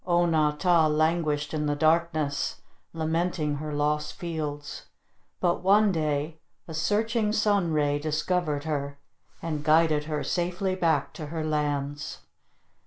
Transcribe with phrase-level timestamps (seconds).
[0.07, 2.59] O na tah languished in the darkness,
[2.91, 4.87] lamenting her lost fields.
[5.39, 8.97] But one day a searching sun ray discovered her,
[9.43, 12.21] and guided her safely back to her lands.